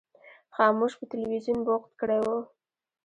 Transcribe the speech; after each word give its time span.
خاموش 0.55 0.91
په 0.99 1.05
تلویزیون 1.11 1.59
بوخت 1.67 1.91
کړی 1.99 2.19
و. 2.25 2.27